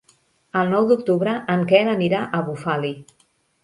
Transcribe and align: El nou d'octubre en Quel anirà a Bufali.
El 0.61 0.71
nou 0.71 0.87
d'octubre 0.93 1.37
en 1.59 1.69
Quel 1.75 1.95
anirà 1.95 2.27
a 2.41 2.45
Bufali. 2.53 2.95